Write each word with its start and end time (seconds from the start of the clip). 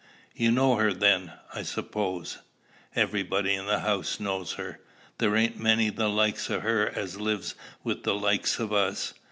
"You 0.33 0.49
know 0.51 0.77
her, 0.77 0.93
then, 0.93 1.33
I 1.53 1.61
suppose?" 1.61 2.39
"Everybody 2.95 3.53
in 3.53 3.67
the 3.67 3.81
house 3.81 4.19
knows 4.19 4.53
her. 4.53 4.79
There 5.19 5.35
ain't 5.35 5.59
many 5.59 5.91
the 5.91 6.09
likes 6.09 6.49
o' 6.49 6.59
her 6.61 6.89
as 6.89 7.19
lives 7.21 7.53
wi' 7.83 7.97
the 8.01 8.15
likes 8.15 8.57
of 8.57 8.73
us. 8.73 9.13